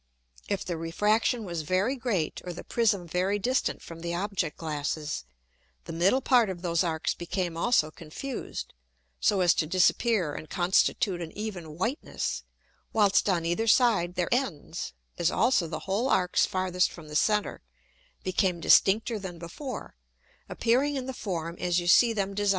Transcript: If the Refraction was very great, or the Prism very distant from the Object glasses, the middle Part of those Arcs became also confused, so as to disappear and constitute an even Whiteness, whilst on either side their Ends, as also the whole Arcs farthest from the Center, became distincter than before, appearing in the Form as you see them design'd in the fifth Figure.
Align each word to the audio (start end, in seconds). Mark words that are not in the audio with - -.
If 0.49 0.65
the 0.65 0.77
Refraction 0.77 1.45
was 1.45 1.61
very 1.61 1.95
great, 1.95 2.41
or 2.43 2.53
the 2.53 2.63
Prism 2.63 3.07
very 3.07 3.37
distant 3.37 3.83
from 3.83 3.99
the 3.99 4.15
Object 4.15 4.57
glasses, 4.57 5.25
the 5.85 5.93
middle 5.93 6.21
Part 6.21 6.49
of 6.49 6.63
those 6.63 6.83
Arcs 6.83 7.13
became 7.13 7.55
also 7.55 7.91
confused, 7.91 8.73
so 9.19 9.41
as 9.41 9.53
to 9.53 9.67
disappear 9.67 10.33
and 10.33 10.49
constitute 10.49 11.21
an 11.21 11.31
even 11.37 11.77
Whiteness, 11.77 12.41
whilst 12.91 13.29
on 13.29 13.45
either 13.45 13.67
side 13.67 14.15
their 14.15 14.33
Ends, 14.33 14.93
as 15.19 15.29
also 15.29 15.67
the 15.67 15.81
whole 15.81 16.09
Arcs 16.09 16.47
farthest 16.47 16.91
from 16.91 17.07
the 17.07 17.15
Center, 17.15 17.61
became 18.23 18.59
distincter 18.59 19.19
than 19.19 19.37
before, 19.37 19.93
appearing 20.49 20.95
in 20.95 21.05
the 21.05 21.13
Form 21.13 21.55
as 21.59 21.79
you 21.79 21.85
see 21.85 22.11
them 22.11 22.29
design'd 22.29 22.29
in 22.29 22.31
the 22.37 22.41
fifth 22.41 22.47
Figure. 22.47 22.49